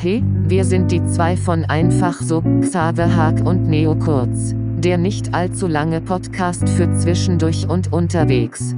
Hey, 0.00 0.22
wir 0.22 0.64
sind 0.64 0.92
die 0.92 1.04
zwei 1.06 1.36
von 1.36 1.64
einfach 1.64 2.20
so, 2.20 2.40
Xaver 2.60 3.16
Haag 3.16 3.44
und 3.44 3.68
Neo 3.68 3.96
Kurz. 3.96 4.52
Der 4.54 4.96
nicht 4.96 5.34
allzu 5.34 5.66
lange 5.66 6.00
Podcast 6.00 6.68
für 6.68 6.88
zwischendurch 6.96 7.66
und 7.68 7.92
unterwegs. 7.92 8.76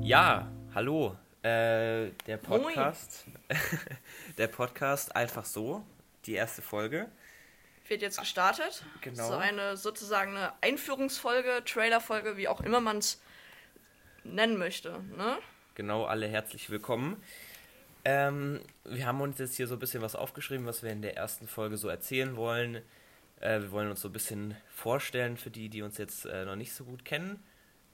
Ja, 0.00 0.48
hallo. 0.76 1.16
Äh, 1.42 2.10
der 2.28 2.36
Podcast. 2.40 3.24
der 4.38 4.46
Podcast 4.46 5.16
einfach 5.16 5.44
so. 5.44 5.84
Die 6.26 6.34
erste 6.34 6.62
Folge. 6.62 7.08
Wird 7.88 8.02
jetzt 8.02 8.20
gestartet. 8.20 8.84
Genau. 9.00 9.26
So 9.26 9.34
eine 9.34 9.76
sozusagen 9.76 10.36
eine 10.36 10.52
Einführungsfolge, 10.60 11.64
Trailerfolge, 11.64 12.36
wie 12.36 12.46
auch 12.46 12.60
immer 12.60 12.80
man 12.80 12.98
es 12.98 13.20
nennen 14.22 14.56
möchte. 14.56 15.00
Ne? 15.16 15.36
Genau, 15.74 16.04
alle 16.04 16.28
herzlich 16.28 16.70
willkommen. 16.70 17.16
Ähm, 18.04 18.60
wir 18.84 19.06
haben 19.06 19.20
uns 19.20 19.38
jetzt 19.38 19.56
hier 19.56 19.66
so 19.66 19.74
ein 19.74 19.78
bisschen 19.78 20.02
was 20.02 20.14
aufgeschrieben, 20.14 20.66
was 20.66 20.82
wir 20.82 20.90
in 20.90 21.02
der 21.02 21.16
ersten 21.16 21.46
Folge 21.46 21.76
so 21.76 21.88
erzählen 21.88 22.36
wollen. 22.36 22.82
Äh, 23.40 23.60
wir 23.60 23.72
wollen 23.72 23.90
uns 23.90 24.00
so 24.00 24.08
ein 24.08 24.12
bisschen 24.12 24.56
vorstellen 24.74 25.36
für 25.36 25.50
die, 25.50 25.68
die 25.68 25.82
uns 25.82 25.98
jetzt 25.98 26.24
äh, 26.26 26.44
noch 26.44 26.56
nicht 26.56 26.72
so 26.74 26.84
gut 26.84 27.04
kennen, 27.04 27.42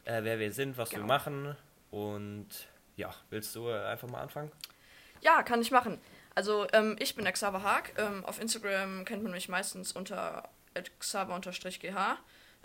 äh, 0.05 0.23
wer 0.23 0.38
wir 0.38 0.52
sind, 0.52 0.78
was 0.78 0.91
genau. 0.91 1.02
wir 1.02 1.06
machen. 1.06 1.56
Und 1.91 2.48
ja, 2.97 3.14
willst 3.30 3.55
du 3.56 3.69
äh, 3.69 3.84
einfach 3.84 4.09
mal 4.09 4.20
anfangen? 4.20 4.52
Ja, 5.20 5.42
kann 5.42 5.61
ich 5.61 5.70
machen. 5.70 5.98
Also 6.34 6.66
ähm, 6.73 6.97
ich 6.98 7.14
bin 7.14 7.25
Xaver 7.25 7.62
Haag. 7.62 7.92
Ähm, 7.97 8.25
auf 8.25 8.41
Instagram 8.41 9.05
kennt 9.05 9.23
man 9.23 9.33
mich 9.33 9.48
meistens 9.48 9.92
unter 9.92 10.48
xaver-gh. 11.00 12.16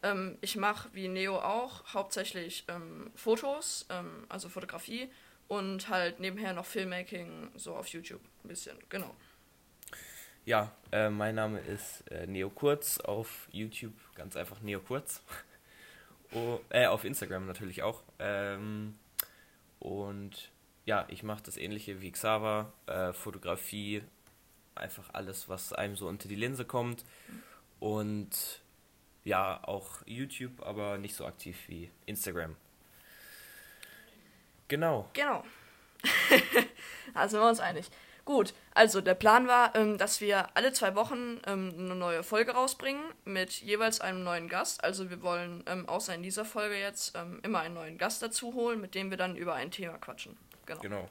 Ähm, 0.04 0.38
ich 0.41 0.58
mache 0.58 0.90
wie 0.94 1.08
Neo 1.08 1.38
auch 1.38 1.94
hauptsächlich 1.94 2.66
ähm, 2.68 3.12
Fotos, 3.16 3.85
ähm, 3.90 4.26
also 4.30 4.49
Fotografie 4.49 5.10
und 5.52 5.90
halt 5.90 6.22
nebenher 6.22 6.54
noch 6.54 6.66
Filmmaking, 6.66 7.52
so 7.57 7.76
auf 7.76 7.88
YouTube 7.88 8.21
ein 8.46 8.48
bisschen, 8.48 8.77
genau. 8.88 9.13
Ja, 10.46 10.71
äh, 10.93 11.10
mein 11.10 11.35
Name 11.35 11.60
ist 11.60 12.10
äh, 12.10 12.26
Neo 12.26 12.49
Kurz 12.49 13.02
auf 13.02 13.49
YouTube, 13.52 13.93
ganz 14.16 14.38
einfach 14.38 14.62
Neo 14.62 14.80
Kurz. 14.80 15.21
oh, 16.32 16.60
äh, 16.70 16.85
auf 16.85 17.04
Instagram 17.04 17.48
natürlich 17.48 17.84
auch. 17.84 18.02
Ähm, 18.18 18.98
und 19.80 20.52
ja, 20.85 21.05
ich 21.10 21.21
mache 21.21 21.43
das 21.43 21.58
ähnliche 21.58 21.99
wie 21.99 22.13
Xaver, 22.13 22.71
äh, 22.86 23.12
Fotografie, 23.12 24.04
einfach 24.74 25.13
alles, 25.13 25.49
was 25.49 25.74
einem 25.74 25.98
so 25.98 26.08
unter 26.08 26.30
die 26.30 26.36
Linse 26.36 26.63
kommt. 26.63 27.04
Und 27.82 28.62
ja, 29.26 29.62
auch 29.65 30.02
YouTube, 30.05 30.65
aber 30.65 30.98
nicht 30.98 31.13
so 31.13 31.26
aktiv 31.26 31.58
wie 31.68 31.91
Instagram. 32.05 32.55
Genau. 34.72 35.10
Genau. 35.12 35.44
da 37.14 37.27
sind 37.27 37.41
wir 37.41 37.50
uns 37.50 37.60
einig. 37.60 37.91
Gut, 38.24 38.54
also 38.74 39.02
der 39.02 39.16
Plan 39.16 39.46
war, 39.50 39.76
ähm, 39.76 39.98
dass 39.98 40.22
wir 40.22 40.55
alle 40.55 40.72
zwei 40.72 40.96
Wochen 40.96 41.41
ähm, 41.46 41.74
eine 41.77 41.94
neue 41.94 42.24
Folge 42.24 42.54
rausbringen 42.54 43.04
mit 43.26 43.52
jeweils 43.52 43.99
einem 43.99 44.24
neuen 44.24 44.48
Gast. 44.48 44.82
Also 44.82 45.10
wir 45.10 45.22
wollen 45.22 45.62
ähm, 45.68 45.90
außer 45.90 46.16
in 46.16 46.24
dieser 46.24 46.46
Folge 46.46 46.80
jetzt 46.80 47.18
ähm, 47.18 47.42
immer 47.44 47.60
einen 47.60 47.74
neuen 47.74 47.98
Gast 47.98 48.22
dazu 48.22 48.54
holen, 48.54 48.80
mit 48.80 48.96
dem 48.96 49.10
wir 49.10 49.18
dann 49.18 49.36
über 49.36 49.55
ein 49.55 49.72
Thema 49.72 49.98
quatschen. 49.98 50.38
Genau. 50.66 50.80
genau. 50.80 51.10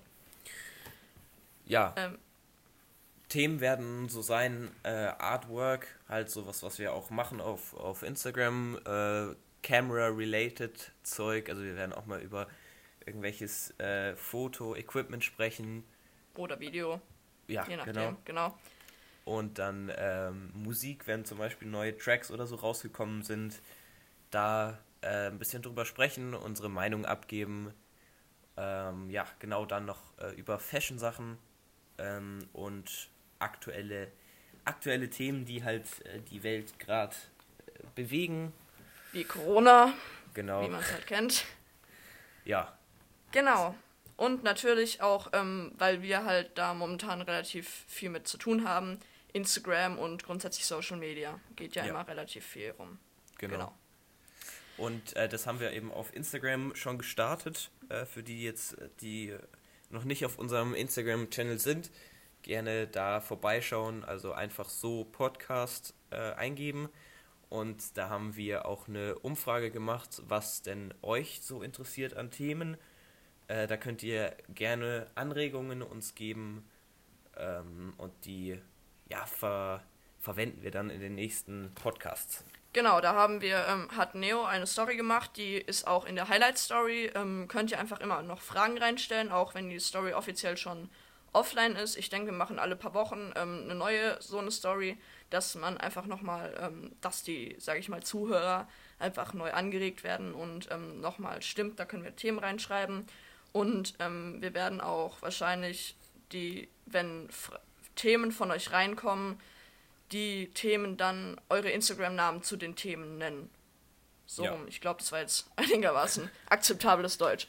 Ja. 1.66 1.92
Ähm. 1.98 2.18
Themen 3.28 3.60
werden 3.60 4.08
so 4.08 4.22
sein, 4.22 4.70
äh, 4.84 4.88
Artwork, 4.88 5.86
halt 6.08 6.30
sowas, 6.30 6.62
was 6.62 6.78
wir 6.78 6.94
auch 6.94 7.10
machen 7.10 7.42
auf, 7.42 7.74
auf 7.74 8.02
Instagram, 8.02 8.78
äh, 8.86 9.34
Camera-related 9.62 10.92
Zeug. 11.02 11.50
Also 11.50 11.62
wir 11.62 11.76
werden 11.76 11.92
auch 11.92 12.06
mal 12.06 12.22
über 12.22 12.46
irgendwelches 13.10 13.78
äh, 13.78 14.14
Foto-Equipment 14.14 15.24
sprechen. 15.24 15.84
Oder 16.36 16.60
Video. 16.60 17.00
Ja, 17.48 17.66
Je 17.66 17.76
nachdem, 17.76 17.94
genau. 17.94 18.16
genau. 18.24 18.58
Und 19.24 19.58
dann 19.58 19.92
ähm, 19.96 20.50
Musik, 20.54 21.06
wenn 21.06 21.24
zum 21.24 21.38
Beispiel 21.38 21.68
neue 21.68 21.96
Tracks 21.98 22.30
oder 22.30 22.46
so 22.46 22.56
rausgekommen 22.56 23.22
sind, 23.22 23.60
da 24.30 24.78
äh, 25.02 25.26
ein 25.26 25.38
bisschen 25.38 25.62
drüber 25.62 25.84
sprechen, 25.84 26.34
unsere 26.34 26.70
Meinung 26.70 27.04
abgeben. 27.04 27.74
Ähm, 28.56 29.10
ja, 29.10 29.26
genau 29.40 29.66
dann 29.66 29.86
noch 29.86 30.00
äh, 30.18 30.32
über 30.34 30.58
Fashion-Sachen 30.58 31.38
ähm, 31.98 32.48
und 32.52 33.10
aktuelle, 33.40 34.08
aktuelle 34.64 35.10
Themen, 35.10 35.44
die 35.44 35.64
halt 35.64 35.86
äh, 36.06 36.20
die 36.20 36.42
Welt 36.42 36.78
gerade 36.78 37.16
äh, 37.66 37.82
bewegen. 37.94 38.52
Wie 39.12 39.24
Corona. 39.24 39.92
Genau. 40.34 40.62
Wie 40.62 40.68
man 40.68 40.80
es 40.80 40.92
halt 40.92 41.06
kennt. 41.06 41.44
Ja, 42.44 42.76
Genau. 43.32 43.74
Und 44.16 44.42
natürlich 44.42 45.00
auch, 45.00 45.30
ähm, 45.32 45.72
weil 45.78 46.02
wir 46.02 46.24
halt 46.24 46.58
da 46.58 46.74
momentan 46.74 47.22
relativ 47.22 47.86
viel 47.88 48.10
mit 48.10 48.28
zu 48.28 48.36
tun 48.36 48.68
haben, 48.68 48.98
Instagram 49.32 49.98
und 49.98 50.24
grundsätzlich 50.24 50.66
Social 50.66 50.98
Media. 50.98 51.40
Geht 51.56 51.74
ja, 51.74 51.84
ja. 51.84 51.90
immer 51.90 52.06
relativ 52.06 52.44
viel 52.44 52.70
rum. 52.72 52.98
Genau. 53.38 53.54
genau. 53.54 53.74
Und 54.76 55.16
äh, 55.16 55.28
das 55.28 55.46
haben 55.46 55.60
wir 55.60 55.72
eben 55.72 55.92
auf 55.92 56.14
Instagram 56.14 56.74
schon 56.74 56.98
gestartet. 56.98 57.70
Äh, 57.88 58.04
für 58.04 58.22
die 58.22 58.42
jetzt, 58.42 58.76
die 59.00 59.36
noch 59.90 60.04
nicht 60.04 60.24
auf 60.24 60.38
unserem 60.38 60.74
Instagram-Channel 60.74 61.58
sind, 61.58 61.90
gerne 62.42 62.86
da 62.86 63.20
vorbeischauen. 63.20 64.04
Also 64.04 64.32
einfach 64.32 64.68
so 64.68 65.04
Podcast 65.04 65.94
äh, 66.10 66.32
eingeben. 66.32 66.88
Und 67.48 67.96
da 67.96 68.08
haben 68.08 68.36
wir 68.36 68.66
auch 68.66 68.86
eine 68.86 69.18
Umfrage 69.18 69.70
gemacht, 69.70 70.22
was 70.26 70.62
denn 70.62 70.94
euch 71.02 71.40
so 71.42 71.62
interessiert 71.62 72.16
an 72.16 72.30
Themen 72.30 72.76
äh, 73.50 73.66
da 73.66 73.76
könnt 73.76 74.02
ihr 74.02 74.32
gerne 74.54 75.06
Anregungen 75.16 75.82
uns 75.82 76.14
geben 76.14 76.64
ähm, 77.36 77.94
und 77.96 78.12
die 78.24 78.58
ja, 79.08 79.26
ver 79.26 79.82
verwenden 80.20 80.62
wir 80.62 80.70
dann 80.70 80.90
in 80.90 81.00
den 81.00 81.14
nächsten 81.14 81.72
Podcasts. 81.74 82.44
Genau, 82.74 83.00
da 83.00 83.14
haben 83.14 83.40
wir, 83.40 83.66
ähm, 83.66 83.88
hat 83.96 84.14
Neo 84.14 84.44
eine 84.44 84.66
Story 84.66 84.96
gemacht, 84.96 85.30
die 85.36 85.56
ist 85.56 85.86
auch 85.86 86.04
in 86.04 86.14
der 86.14 86.28
Highlight 86.28 86.58
Story. 86.58 87.10
Ähm, 87.14 87.48
könnt 87.48 87.70
ihr 87.70 87.80
einfach 87.80 88.00
immer 88.00 88.22
noch 88.22 88.42
Fragen 88.42 88.78
reinstellen, 88.78 89.32
auch 89.32 89.54
wenn 89.54 89.70
die 89.70 89.80
Story 89.80 90.12
offiziell 90.12 90.56
schon 90.56 90.90
offline 91.32 91.74
ist. 91.74 91.96
Ich 91.96 92.10
denke, 92.10 92.26
wir 92.26 92.36
machen 92.36 92.58
alle 92.58 92.76
paar 92.76 92.94
Wochen 92.94 93.32
ähm, 93.34 93.62
eine 93.64 93.74
neue 93.74 94.20
so 94.20 94.38
eine 94.38 94.50
Story, 94.50 94.98
dass 95.30 95.54
man 95.54 95.78
einfach 95.78 96.06
nochmal, 96.06 96.54
ähm, 96.60 96.92
dass 97.00 97.22
die, 97.22 97.56
sage 97.58 97.80
ich 97.80 97.88
mal, 97.88 98.02
Zuhörer 98.02 98.68
einfach 98.98 99.32
neu 99.32 99.50
angeregt 99.52 100.04
werden 100.04 100.34
und 100.34 100.68
ähm, 100.70 101.00
nochmal 101.00 101.40
stimmt. 101.42 101.80
Da 101.80 101.86
können 101.86 102.04
wir 102.04 102.14
Themen 102.14 102.38
reinschreiben. 102.38 103.06
Und 103.52 103.94
ähm, 103.98 104.40
wir 104.40 104.54
werden 104.54 104.80
auch 104.80 105.20
wahrscheinlich 105.22 105.96
die, 106.32 106.68
wenn 106.86 107.28
F 107.28 107.50
Themen 107.96 108.32
von 108.32 108.50
euch 108.50 108.72
reinkommen, 108.72 109.38
die 110.12 110.50
Themen 110.54 110.96
dann 110.96 111.40
eure 111.48 111.70
Instagram-Namen 111.70 112.42
zu 112.42 112.56
den 112.56 112.76
Themen 112.76 113.18
nennen. 113.18 113.50
So, 114.26 114.44
ja. 114.44 114.56
ich 114.68 114.80
glaube, 114.80 115.00
das 115.00 115.12
war 115.12 115.20
jetzt 115.20 115.50
einigermaßen 115.56 116.30
akzeptables 116.48 117.18
Deutsch. 117.18 117.48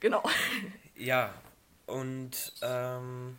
Genau. 0.00 0.22
Ja, 0.94 1.34
und 1.86 2.52
ähm, 2.60 3.38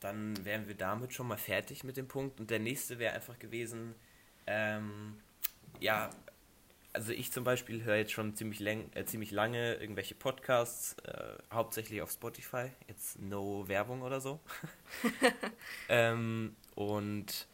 dann 0.00 0.44
wären 0.44 0.66
wir 0.68 0.76
damit 0.76 1.12
schon 1.12 1.26
mal 1.26 1.36
fertig 1.36 1.82
mit 1.82 1.96
dem 1.96 2.08
Punkt. 2.08 2.40
Und 2.40 2.48
der 2.48 2.60
nächste 2.60 2.98
wäre 2.98 3.12
einfach 3.12 3.38
gewesen, 3.38 3.94
ähm, 4.46 5.20
ja, 5.80 6.10
also 6.94 7.12
ich 7.12 7.32
zum 7.32 7.44
Beispiel 7.44 7.82
höre 7.82 7.96
jetzt 7.96 8.12
schon 8.12 8.34
ziemlich, 8.34 8.60
läng, 8.60 8.90
äh, 8.94 9.04
ziemlich 9.04 9.32
lange 9.32 9.74
irgendwelche 9.74 10.14
Podcasts, 10.14 10.96
äh, 11.04 11.34
hauptsächlich 11.52 12.00
auf 12.00 12.10
Spotify, 12.10 12.70
jetzt 12.88 13.20
no 13.20 13.66
Werbung 13.66 14.02
oder 14.02 14.20
so. 14.20 14.40
ähm, 15.88 16.56
und 16.76 17.46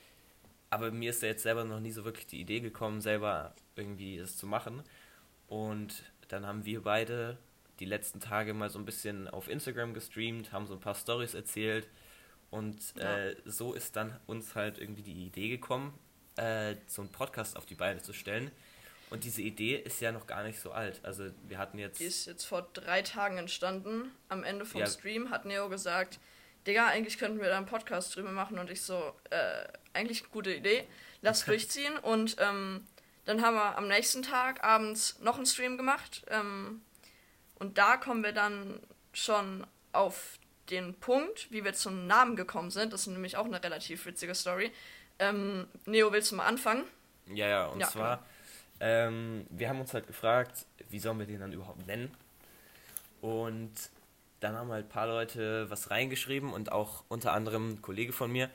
aber 0.69 0.93
mir 0.93 1.11
ist 1.11 1.23
da 1.23 1.27
jetzt 1.27 1.43
selber 1.43 1.65
noch 1.65 1.81
nie 1.81 1.91
so 1.91 2.05
wirklich 2.05 2.27
die 2.27 2.41
Idee 2.41 2.61
gekommen, 2.61 3.01
selber 3.01 3.55
irgendwie 3.75 4.19
das 4.19 4.37
zu 4.37 4.47
machen. 4.47 4.83
Und 5.49 6.05
dann 6.29 6.47
haben 6.47 6.65
wir 6.65 6.83
beide 6.83 7.39
die 7.81 7.87
letzten 7.87 8.21
Tage 8.21 8.53
mal 8.55 8.71
so 8.71 8.79
ein 8.79 8.85
bisschen 8.85 9.27
auf 9.27 9.49
Instagram 9.49 9.95
gestreamt, 9.95 10.53
haben 10.53 10.67
so 10.67 10.75
ein 10.75 10.81
paar 10.81 10.95
Stories 10.95 11.35
erzählt 11.35 11.89
und 12.51 12.95
ja. 12.97 13.19
äh, 13.29 13.37
so 13.47 13.73
ist 13.73 13.97
dann 13.97 14.21
uns 14.27 14.55
halt 14.55 14.79
irgendwie 14.79 15.03
die 15.03 15.27
Idee 15.27 15.49
gekommen, 15.49 15.99
äh, 16.37 16.77
so 16.87 17.03
einen 17.03 17.11
Podcast 17.11 17.57
auf 17.57 17.65
die 17.65 17.75
Beine 17.75 18.03
zu 18.03 18.13
stellen 18.13 18.51
und 19.11 19.25
diese 19.25 19.43
Idee 19.43 19.75
ist 19.75 20.01
ja 20.01 20.13
noch 20.13 20.29
gar 20.29 20.45
nicht 20.45 20.61
so 20.61 20.71
alt. 20.71 21.01
Also 21.03 21.31
wir 21.49 21.59
hatten 21.59 21.79
jetzt. 21.79 21.99
Die 21.99 22.05
ist 22.05 22.27
jetzt 22.27 22.45
vor 22.45 22.69
drei 22.73 23.03
Tagen 23.03 23.39
entstanden. 23.39 24.13
Am 24.29 24.45
Ende 24.45 24.65
vom 24.65 24.81
ja. 24.81 24.87
Stream 24.87 25.31
hat 25.31 25.45
Neo 25.45 25.69
gesagt, 25.69 26.21
Digga, 26.67 26.87
eigentlich 26.87 27.19
könnten 27.19 27.41
wir 27.41 27.49
da 27.49 27.57
einen 27.57 27.67
Podcast 27.67 28.15
drüber 28.15 28.31
machen. 28.31 28.61
Und 28.61 28.71
ich 28.71 28.83
so, 28.83 29.13
äh, 29.31 29.65
eigentlich 29.95 30.21
eine 30.23 30.31
gute 30.31 30.55
Idee. 30.55 30.87
Lass 31.23 31.45
durchziehen. 31.45 31.99
Und 31.99 32.37
ähm, 32.39 32.87
dann 33.25 33.43
haben 33.43 33.57
wir 33.57 33.77
am 33.77 33.89
nächsten 33.89 34.23
Tag 34.23 34.63
abends 34.63 35.19
noch 35.19 35.37
einen 35.37 35.47
Stream 35.47 35.77
gemacht. 35.77 36.25
Ähm, 36.29 36.81
und 37.59 37.79
da 37.79 37.97
kommen 37.97 38.23
wir 38.23 38.33
dann 38.33 38.79
schon 39.13 39.67
auf 39.91 40.39
den 40.71 40.95
Punkt, 40.95 41.51
wie 41.51 41.65
wir 41.65 41.73
zum 41.73 42.07
Namen 42.07 42.37
gekommen 42.37 42.71
sind. 42.71 42.93
Das 42.93 43.01
ist 43.01 43.07
nämlich 43.09 43.37
auch 43.37 43.47
eine 43.47 43.61
relativ 43.61 44.07
witzige 44.07 44.37
Story. 44.37 44.71
Ähm, 45.19 45.67
Neo, 45.85 46.13
willst 46.13 46.31
du 46.31 46.37
mal 46.37 46.47
anfangen? 46.47 46.85
Ja, 47.27 47.49
ja, 47.49 47.67
und 47.67 47.81
ja, 47.81 47.89
zwar. 47.89 48.19
Klar 48.19 48.27
ähm, 48.81 49.47
wir 49.51 49.69
haben 49.69 49.81
uns 49.81 49.95
halt 49.95 50.07
gefragt, 50.07 50.67
wie 50.89 50.99
sollen 50.99 51.19
wir 51.19 51.27
den 51.27 51.41
dann 51.41 51.53
überhaupt 51.53 51.87
nennen? 51.87 52.11
Und 53.21 53.73
dann 54.41 54.57
haben 54.57 54.71
halt 54.73 54.87
ein 54.87 54.89
paar 54.89 55.07
Leute 55.07 55.69
was 55.71 55.91
reingeschrieben 55.91 56.53
und 56.53 56.73
auch 56.73 57.05
unter 57.09 57.33
anderem 57.33 57.71
ein 57.75 57.83
Kollege 57.83 58.13
von 58.13 58.33
mir. 58.33 58.51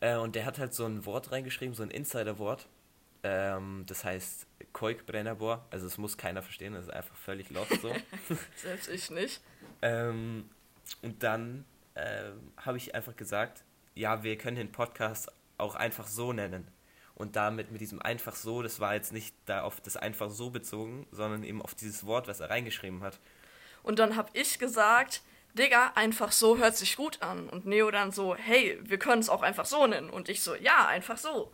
Äh, 0.00 0.16
und 0.16 0.34
der 0.34 0.44
hat 0.44 0.58
halt 0.58 0.74
so 0.74 0.84
ein 0.84 1.06
Wort 1.06 1.32
reingeschrieben, 1.32 1.74
so 1.74 1.82
ein 1.82 1.90
Insider-Wort. 1.90 2.68
Ähm, 3.22 3.84
das 3.86 4.04
heißt 4.04 4.46
Koik 4.72 5.06
Brennerbor. 5.06 5.66
Also 5.70 5.86
es 5.86 5.96
muss 5.96 6.18
keiner 6.18 6.42
verstehen, 6.42 6.74
das 6.74 6.84
ist 6.84 6.92
einfach 6.92 7.16
völlig 7.16 7.50
lost 7.50 7.80
so. 7.80 7.94
Selbst 8.56 8.88
ich 8.88 9.10
nicht. 9.10 9.40
Ähm, 9.80 10.50
und 11.00 11.22
dann 11.22 11.64
äh, 11.94 12.30
habe 12.58 12.76
ich 12.76 12.94
einfach 12.94 13.16
gesagt, 13.16 13.64
ja, 13.94 14.22
wir 14.22 14.36
können 14.36 14.56
den 14.56 14.70
Podcast 14.70 15.32
auch 15.56 15.74
einfach 15.74 16.06
so 16.06 16.34
nennen. 16.34 16.68
Und 17.16 17.34
damit 17.34 17.72
mit 17.72 17.80
diesem 17.80 18.00
einfach 18.00 18.36
so, 18.36 18.62
das 18.62 18.78
war 18.78 18.94
jetzt 18.94 19.12
nicht 19.12 19.34
da 19.46 19.62
auf 19.62 19.80
das 19.80 19.96
einfach 19.96 20.30
so 20.30 20.50
bezogen, 20.50 21.06
sondern 21.10 21.42
eben 21.44 21.62
auf 21.62 21.74
dieses 21.74 22.04
Wort, 22.04 22.28
was 22.28 22.40
er 22.40 22.50
reingeschrieben 22.50 23.02
hat. 23.02 23.18
Und 23.82 23.98
dann 23.98 24.16
habe 24.16 24.28
ich 24.34 24.58
gesagt, 24.58 25.22
Digga, 25.54 25.92
einfach 25.94 26.30
so 26.30 26.58
hört 26.58 26.76
sich 26.76 26.96
gut 26.96 27.22
an. 27.22 27.48
Und 27.48 27.64
Neo 27.64 27.90
dann 27.90 28.12
so, 28.12 28.36
hey, 28.36 28.78
wir 28.82 28.98
können 28.98 29.20
es 29.22 29.30
auch 29.30 29.42
einfach 29.42 29.64
so 29.64 29.86
nennen. 29.86 30.10
Und 30.10 30.28
ich 30.28 30.42
so, 30.42 30.54
ja, 30.54 30.86
einfach 30.86 31.16
so. 31.16 31.50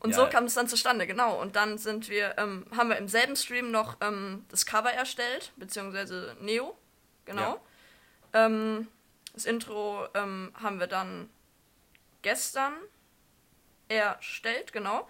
Und 0.00 0.10
ja. 0.10 0.16
so 0.16 0.26
kam 0.26 0.44
es 0.44 0.54
dann 0.54 0.66
zustande, 0.66 1.06
genau. 1.06 1.40
Und 1.40 1.54
dann 1.54 1.76
sind 1.76 2.08
wir, 2.08 2.34
ähm, 2.38 2.66
haben 2.76 2.88
wir 2.88 2.96
im 2.96 3.06
selben 3.06 3.36
Stream 3.36 3.70
noch 3.70 3.98
ähm, 4.00 4.44
das 4.48 4.64
Cover 4.64 4.90
erstellt, 4.90 5.52
beziehungsweise 5.56 6.36
Neo, 6.40 6.76
genau. 7.26 7.60
Ja. 8.32 8.46
Ähm, 8.46 8.88
das 9.34 9.44
Intro 9.44 10.08
ähm, 10.14 10.52
haben 10.60 10.80
wir 10.80 10.86
dann 10.86 11.28
gestern 12.22 12.72
erstellt, 13.96 14.72
genau. 14.72 15.08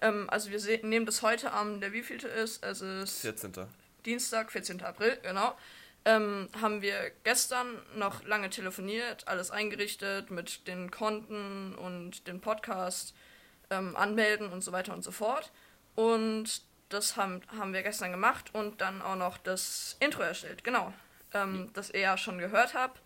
Ähm, 0.00 0.28
also 0.30 0.50
wir 0.50 0.84
nehmen 0.84 1.06
das 1.06 1.22
heute 1.22 1.52
am, 1.52 1.80
der 1.80 1.92
wievielte 1.92 2.28
ist, 2.28 2.64
es 2.64 2.80
ist 2.80 3.20
14. 3.20 3.52
Dienstag, 4.04 4.52
14. 4.52 4.82
April, 4.82 5.18
genau. 5.22 5.56
Ähm, 6.04 6.48
haben 6.60 6.82
wir 6.82 7.12
gestern 7.22 7.80
noch 7.94 8.24
lange 8.24 8.50
telefoniert, 8.50 9.26
alles 9.26 9.50
eingerichtet 9.50 10.30
mit 10.30 10.66
den 10.66 10.90
Konten 10.90 11.74
und 11.76 12.26
den 12.26 12.40
Podcast 12.40 13.14
ähm, 13.70 13.96
anmelden 13.96 14.52
und 14.52 14.62
so 14.62 14.72
weiter 14.72 14.92
und 14.92 15.02
so 15.02 15.12
fort. 15.12 15.50
Und 15.94 16.62
das 16.90 17.16
haben, 17.16 17.40
haben 17.56 17.72
wir 17.72 17.82
gestern 17.82 18.10
gemacht 18.10 18.50
und 18.52 18.82
dann 18.82 19.00
auch 19.00 19.16
noch 19.16 19.38
das 19.38 19.96
Intro 20.00 20.22
erstellt, 20.22 20.62
genau. 20.62 20.92
Ähm, 21.32 21.70
das 21.72 21.90
ihr 21.90 22.00
ja 22.00 22.18
schon 22.18 22.38
gehört 22.38 22.74
habt 22.74 23.00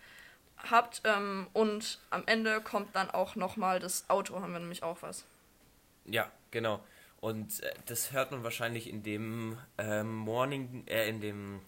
habt. 0.71 1.03
Ähm, 1.05 1.47
und 1.53 1.99
am 2.11 2.23
Ende 2.27 2.61
kommt 2.61 2.95
dann 2.95 3.11
auch 3.11 3.37
nochmal 3.37 3.81
das 3.81 4.09
Auto, 4.09 4.41
haben 4.41 4.53
wir 4.53 4.61
nämlich 4.61 4.83
auch 4.83 5.03
was. 5.03 5.25
Ja, 6.05 6.31
genau. 6.51 6.81
Und 7.21 7.63
äh, 7.63 7.73
das 7.87 8.13
hört 8.13 8.31
man 8.31 8.45
wahrscheinlich 8.45 8.89
in 8.89 9.03
dem 9.03 9.59
ähm, 9.77 10.15
Morning, 10.15 10.85
äh, 10.87 11.09
in 11.09 11.21
dem 11.21 11.61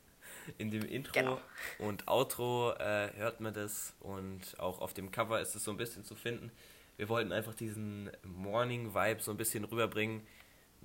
in 0.58 0.70
dem 0.70 0.84
Intro 0.84 1.12
genau. 1.12 1.40
und 1.78 2.06
Outro 2.06 2.72
äh, 2.72 3.10
hört 3.16 3.40
man 3.40 3.54
das 3.54 3.94
und 4.00 4.58
auch 4.58 4.80
auf 4.80 4.92
dem 4.92 5.10
Cover 5.10 5.40
ist 5.40 5.54
es 5.54 5.64
so 5.64 5.70
ein 5.70 5.76
bisschen 5.76 6.04
zu 6.04 6.14
finden. 6.14 6.50
Wir 6.96 7.08
wollten 7.08 7.32
einfach 7.32 7.54
diesen 7.54 8.10
Morning 8.22 8.94
Vibe 8.94 9.20
so 9.20 9.30
ein 9.30 9.36
bisschen 9.36 9.64
rüberbringen. 9.64 10.26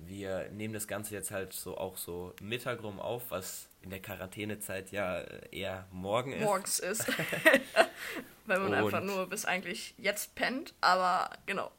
Wir 0.06 0.48
nehmen 0.50 0.74
das 0.74 0.88
Ganze 0.88 1.14
jetzt 1.14 1.30
halt 1.30 1.52
so 1.52 1.76
auch 1.76 1.96
so 1.96 2.34
Mittag 2.40 2.82
rum 2.82 3.00
auf, 3.00 3.30
was 3.30 3.68
in 3.82 3.90
der 3.90 4.00
Quarantänezeit 4.00 4.92
ja 4.92 5.20
eher 5.50 5.86
morgen 5.92 6.32
ist. 6.32 6.42
Morgens 6.42 6.78
ist. 6.78 7.06
Weil 8.46 8.58
man 8.58 8.68
und 8.68 8.74
einfach 8.74 9.02
nur 9.02 9.28
bis 9.28 9.44
eigentlich 9.44 9.94
jetzt 9.98 10.34
pennt, 10.34 10.74
aber 10.80 11.30
genau. 11.46 11.70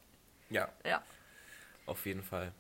Ja. 0.50 0.70
Ja. 0.86 1.04
Auf 1.86 2.06
jeden 2.06 2.24
Fall. 2.24 2.54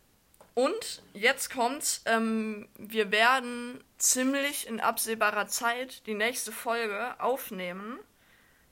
Und 0.53 1.01
jetzt 1.13 1.49
kommt's, 1.49 2.01
ähm, 2.05 2.67
wir 2.77 3.11
werden 3.11 3.83
ziemlich 3.97 4.67
in 4.67 4.81
absehbarer 4.81 5.47
Zeit 5.47 6.05
die 6.07 6.13
nächste 6.13 6.51
Folge 6.51 7.19
aufnehmen, 7.19 7.99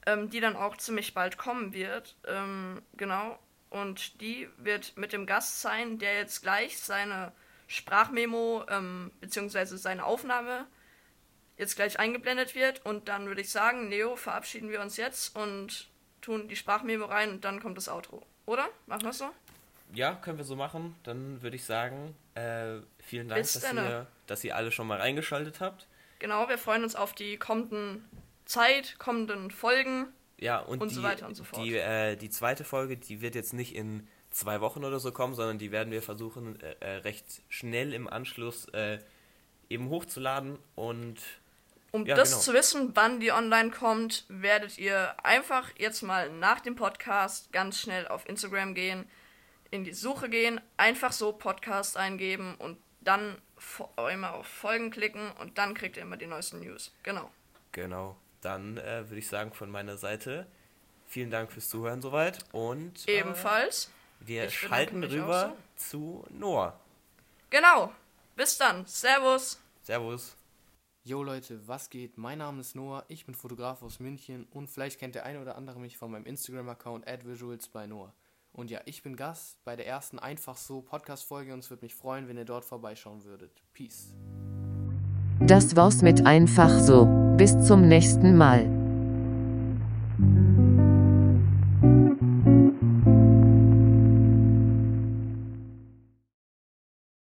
ähm, 0.06 0.30
die 0.30 0.42
dann 0.42 0.58
auch 0.58 0.76
ziemlich 0.78 1.14
bald 1.14 1.38
kommen 1.38 1.74
wird. 1.74 2.18
Ähm, 2.28 2.82
genau. 2.98 3.40
Und 3.70 4.20
die 4.22 4.50
wird 4.58 4.98
mit 4.98 5.14
dem 5.14 5.26
Gast 5.26 5.62
sein, 5.62 6.00
der 6.00 6.18
jetzt 6.18 6.42
gleich 6.42 6.80
seine 6.80 7.32
Sprachmemo 7.68 8.66
ähm, 8.68 9.12
bzw. 9.22 9.78
seine 9.78 10.04
Aufnahme 10.04 10.66
jetzt 11.58 11.76
gleich 11.76 12.00
eingeblendet 12.00 12.56
wird. 12.56 12.84
Und 12.86 13.08
dann 13.10 13.28
würde 13.28 13.42
ich 13.42 13.52
sagen, 13.52 13.90
Neo, 13.90 14.16
verabschieden 14.16 14.70
wir 14.70 14.82
uns 14.82 14.98
jetzt 14.98 15.36
und 15.36 15.88
tun 16.22 16.48
die 16.48 16.56
Sprachmemo 16.56 17.06
rein 17.06 17.30
und 17.30 17.46
dann 17.46 17.62
kommt 17.62 17.78
das 17.78 17.90
Outro. 17.90 18.26
Oder? 18.46 18.68
Machen 18.88 19.04
wir 19.04 19.10
es 19.10 19.20
so? 19.20 19.30
Ja, 19.94 20.16
können 20.16 20.38
wir 20.38 20.46
so 20.46 20.56
machen. 20.56 20.96
Dann 21.04 21.42
würde 21.42 21.56
ich 21.56 21.66
sagen, 21.66 22.16
äh, 22.36 22.78
vielen 23.00 23.28
Dank, 23.28 23.42
dass 23.42 23.64
ihr, 23.64 24.08
dass 24.28 24.44
ihr 24.44 24.56
alle 24.56 24.72
schon 24.72 24.88
mal 24.88 25.00
reingeschaltet 25.00 25.60
habt. 25.60 25.88
Genau, 26.20 26.50
wir 26.50 26.58
freuen 26.58 26.84
uns 26.84 26.96
auf 26.96 27.14
die 27.14 27.38
kommenden 27.38 28.08
Zeit, 28.46 28.98
kommenden 29.00 29.52
Folgen. 29.52 30.08
Ja, 30.40 30.60
und, 30.60 30.82
und 30.82 30.92
die, 30.92 30.96
so 30.96 31.04
weiter 31.04 31.28
und 31.28 31.36
so 31.36 31.44
fort. 31.44 31.64
Die, 31.64 31.76
äh, 31.76 32.16
die 32.16 32.30
zweite 32.30 32.64
Folge, 32.64 32.98
die 32.98 33.22
wird 33.22 33.36
jetzt 33.36 33.54
nicht 33.54 33.76
in 33.76 34.08
zwei 34.32 34.62
Wochen 34.62 34.84
oder 34.84 35.00
so 35.00 35.12
kommen, 35.12 35.34
sondern 35.34 35.58
die 35.58 35.72
werden 35.72 35.92
wir 35.92 36.02
versuchen, 36.02 36.60
äh, 36.62 36.76
äh, 36.80 36.96
recht 36.98 37.26
schnell 37.50 37.94
im 37.94 38.08
Anschluss 38.08 38.66
äh, 38.70 39.00
eben 39.70 39.90
hochzuladen. 39.90 40.60
Und 40.76 41.18
um 41.92 42.06
ja, 42.06 42.16
das 42.16 42.32
genau. 42.32 42.42
zu 42.42 42.54
wissen, 42.54 42.92
wann 42.96 43.20
die 43.20 43.32
online 43.32 43.72
kommt, 43.72 44.26
werdet 44.30 44.78
ihr 44.78 45.16
einfach 45.26 45.72
jetzt 45.78 46.04
mal 46.04 46.32
nach 46.32 46.60
dem 46.62 46.76
Podcast 46.76 47.52
ganz 47.52 47.80
schnell 47.80 48.08
auf 48.08 48.28
Instagram 48.30 48.76
gehen, 48.76 49.10
in 49.72 49.84
die 49.84 49.94
Suche 49.94 50.30
gehen, 50.30 50.62
einfach 50.78 51.12
so 51.12 51.32
Podcast 51.32 51.98
eingeben 51.98 52.56
und 52.56 52.78
dann 53.02 53.38
immer 54.12 54.34
auf 54.34 54.48
Folgen 54.48 54.92
klicken 54.92 55.32
und 55.40 55.58
dann 55.58 55.74
kriegt 55.74 55.98
ihr 55.98 56.04
immer 56.04 56.18
die 56.18 56.28
neuesten 56.28 56.60
News. 56.60 56.92
Genau. 57.04 57.30
Genau. 57.72 58.16
Dann 58.42 58.78
äh, 58.78 59.10
würde 59.10 59.18
ich 59.20 59.28
sagen 59.28 59.54
von 59.54 59.70
meiner 59.70 59.98
Seite 59.98 60.48
vielen 61.08 61.32
Dank 61.32 61.52
fürs 61.52 61.70
Zuhören 61.70 62.02
soweit 62.02 62.40
und 62.52 63.08
äh, 63.08 63.20
ebenfalls. 63.20 63.92
Wir 64.20 64.46
ich 64.46 64.58
schalten 64.58 65.04
rüber 65.04 65.56
so. 65.76 66.24
zu 66.24 66.26
Noah. 66.30 66.80
Genau. 67.50 67.92
Bis 68.36 68.58
dann. 68.58 68.86
Servus. 68.86 69.60
Servus. 69.84 70.36
Yo 71.04 71.24
Leute, 71.24 71.68
was 71.68 71.90
geht? 71.90 72.18
Mein 72.18 72.38
Name 72.38 72.62
ist 72.62 72.76
Noah, 72.76 73.06
ich 73.08 73.26
bin 73.26 73.34
Fotograf 73.34 73.82
aus 73.82 74.00
München 74.00 74.46
und 74.52 74.70
vielleicht 74.70 75.00
kennt 75.00 75.16
der 75.16 75.26
eine 75.26 75.42
oder 75.42 75.56
andere 75.56 75.80
mich 75.80 75.98
von 75.98 76.12
meinem 76.12 76.26
Instagram-Account 76.26 77.08
AdVisuals 77.08 77.70
bei 77.70 77.88
Noah. 77.88 78.14
Und 78.52 78.70
ja, 78.70 78.82
ich 78.86 79.02
bin 79.02 79.16
Gast 79.16 79.64
bei 79.64 79.76
der 79.76 79.88
ersten 79.88 80.20
Einfach 80.20 80.58
so 80.58 80.82
Podcast-Folge 80.82 81.54
und 81.54 81.60
es 81.60 81.70
würde 81.70 81.86
mich 81.86 81.96
freuen, 81.96 82.28
wenn 82.28 82.38
ihr 82.38 82.46
dort 82.46 82.66
vorbeischauen 82.66 83.24
würdet. 83.24 83.64
Peace. 83.74 84.14
Das 85.42 85.76
war's 85.76 86.02
mit 86.02 86.26
Einfach 86.26 86.80
so. 86.80 87.08
Bis 87.38 87.58
zum 87.64 87.88
nächsten 87.88 88.36
Mal. 88.36 88.79